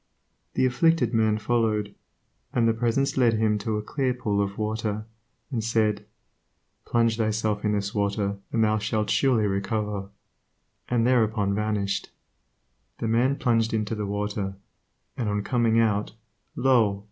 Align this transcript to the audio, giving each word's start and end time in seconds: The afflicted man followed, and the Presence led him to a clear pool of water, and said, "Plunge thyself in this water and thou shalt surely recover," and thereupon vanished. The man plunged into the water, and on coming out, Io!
The 0.55 0.65
afflicted 0.65 1.13
man 1.13 1.37
followed, 1.37 1.93
and 2.53 2.67
the 2.67 2.73
Presence 2.73 3.17
led 3.17 3.33
him 3.35 3.59
to 3.59 3.77
a 3.77 3.83
clear 3.83 4.15
pool 4.15 4.41
of 4.41 4.57
water, 4.57 5.05
and 5.51 5.63
said, 5.63 6.07
"Plunge 6.85 7.17
thyself 7.17 7.63
in 7.63 7.73
this 7.73 7.93
water 7.93 8.37
and 8.51 8.63
thou 8.63 8.79
shalt 8.79 9.11
surely 9.11 9.45
recover," 9.45 10.09
and 10.89 11.05
thereupon 11.05 11.53
vanished. 11.53 12.09
The 12.97 13.07
man 13.07 13.35
plunged 13.35 13.75
into 13.75 13.93
the 13.93 14.07
water, 14.07 14.55
and 15.15 15.29
on 15.29 15.43
coming 15.43 15.79
out, 15.79 16.13
Io! 16.57 16.99